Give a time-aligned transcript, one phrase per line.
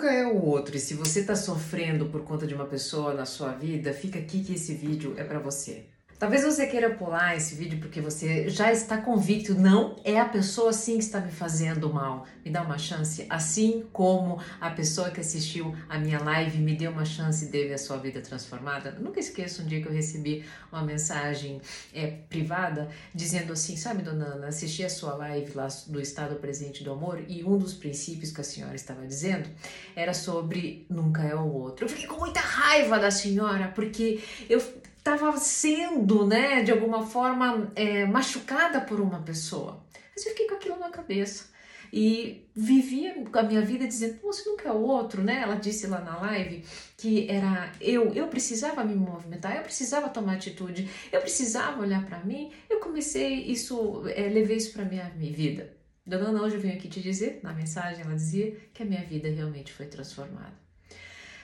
[0.00, 0.76] nunca é o outro.
[0.76, 4.42] E se você está sofrendo por conta de uma pessoa na sua vida, fica aqui
[4.42, 5.84] que esse vídeo é para você.
[6.20, 10.68] Talvez você queira pular esse vídeo porque você já está convicto, não é a pessoa
[10.68, 12.26] assim que está me fazendo mal.
[12.44, 16.90] Me dá uma chance, assim como a pessoa que assistiu a minha live me deu
[16.90, 18.94] uma chance e teve a sua vida transformada.
[18.98, 21.58] Eu nunca esqueço um dia que eu recebi uma mensagem
[21.94, 26.84] é, privada dizendo assim: Sabe, dona Ana, assisti a sua live lá do Estado Presente
[26.84, 29.48] do Amor e um dos princípios que a senhora estava dizendo
[29.96, 31.86] era sobre nunca é o outro.
[31.86, 34.60] Eu fiquei com muita raiva da senhora porque eu
[35.00, 39.82] estava sendo, né, de alguma forma é, machucada por uma pessoa.
[40.14, 41.50] Mas eu fiquei com aquilo na cabeça
[41.92, 45.40] e vivia a minha vida dizendo, você nunca é outro, né?
[45.42, 46.64] Ela disse lá na live
[46.96, 52.20] que era eu, eu precisava me movimentar, eu precisava tomar atitude, eu precisava olhar para
[52.20, 52.52] mim.
[52.68, 55.74] Eu comecei isso, é, levei isso para minha, minha vida.
[56.06, 59.02] Dona Ana, hoje eu venho aqui te dizer, na mensagem ela dizia que a minha
[59.02, 60.69] vida realmente foi transformada.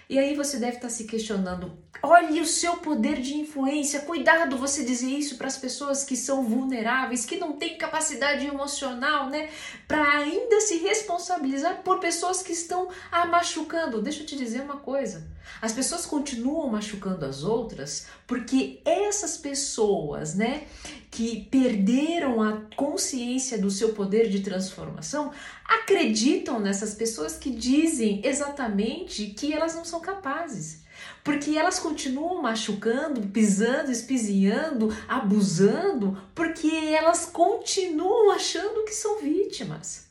[0.08, 4.00] E aí você deve estar se questionando: olhe o seu poder de influência.
[4.00, 9.28] Cuidado você dizer isso para as pessoas que são vulneráveis, que não têm capacidade emocional,
[9.28, 9.48] né?
[9.88, 14.00] Para ainda se responsabilizar por pessoas que estão a machucando.
[14.00, 15.26] Deixa eu te dizer uma coisa:
[15.60, 20.64] as pessoas continuam machucando as outras porque essas pessoas, né,
[21.10, 25.32] que perderam a consciência do seu poder de transformação,
[25.64, 30.84] acreditam nessas pessoas que dizem exatamente que elas não são capazes.
[31.22, 40.06] Porque elas continuam machucando, pisando, espizinhando, abusando, porque elas continuam achando que são vítimas.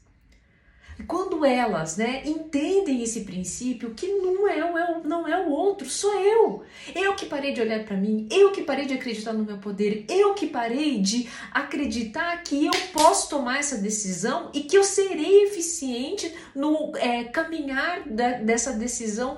[1.07, 6.13] Quando elas né, entendem esse princípio que não é, o, não é o outro, sou
[6.13, 6.63] eu.
[6.95, 10.05] Eu que parei de olhar para mim, eu que parei de acreditar no meu poder,
[10.07, 15.43] eu que parei de acreditar que eu posso tomar essa decisão e que eu serei
[15.43, 19.37] eficiente no é, caminhar da, dessa decisão,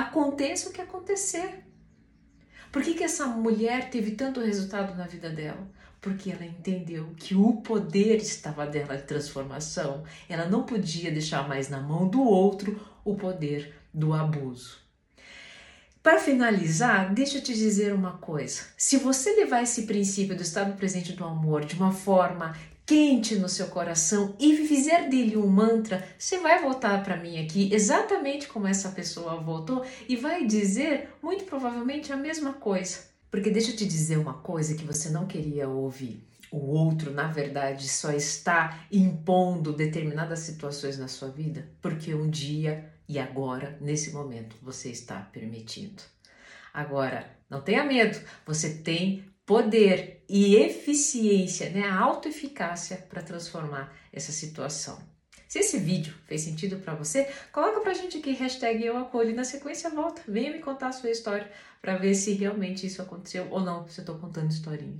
[0.00, 1.64] aconteça o que acontecer.
[2.70, 5.66] Por que, que essa mulher teve tanto resultado na vida dela?
[6.00, 10.04] porque ela entendeu que o poder estava dela de transformação.
[10.28, 14.78] Ela não podia deixar mais na mão do outro o poder do abuso.
[16.02, 18.62] Para finalizar, deixa eu te dizer uma coisa.
[18.76, 22.56] Se você levar esse princípio do estado presente do amor de uma forma
[22.88, 27.68] quente no seu coração e fizer dele um mantra, você vai voltar para mim aqui
[27.70, 33.00] exatamente como essa pessoa voltou e vai dizer muito provavelmente a mesma coisa.
[33.30, 36.26] Porque deixa eu te dizer uma coisa que você não queria ouvir.
[36.50, 42.90] O outro, na verdade, só está impondo determinadas situações na sua vida porque um dia
[43.06, 46.02] e agora, nesse momento, você está permitindo.
[46.72, 54.30] Agora, não tenha medo, você tem poder e eficiência, né, a autoeficácia para transformar essa
[54.30, 54.98] situação.
[55.48, 59.44] Se esse vídeo fez sentido para você, coloca pra gente aqui hashtag eu acolho na
[59.44, 61.50] sequência volta, venha me contar a sua história
[61.80, 64.98] para ver se realmente isso aconteceu ou não, se eu tô contando historinha.